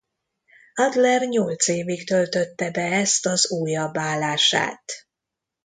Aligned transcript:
Adler 0.73 1.21
nyolc 1.27 1.67
évig 1.67 2.05
töltötte 2.07 2.71
be 2.71 2.81
ezt 2.81 3.25
az 3.25 3.51
újabb 3.51 3.97
állását. 3.97 5.07